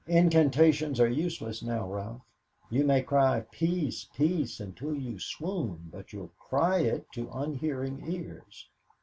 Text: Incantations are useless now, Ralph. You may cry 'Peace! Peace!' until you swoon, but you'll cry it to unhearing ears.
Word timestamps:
Incantations 0.07 0.99
are 0.99 1.07
useless 1.07 1.61
now, 1.61 1.87
Ralph. 1.87 2.23
You 2.71 2.83
may 2.87 3.03
cry 3.03 3.41
'Peace! 3.41 4.07
Peace!' 4.15 4.59
until 4.59 4.95
you 4.95 5.19
swoon, 5.19 5.89
but 5.91 6.11
you'll 6.11 6.31
cry 6.39 6.79
it 6.79 7.05
to 7.13 7.29
unhearing 7.31 8.11
ears. 8.11 8.67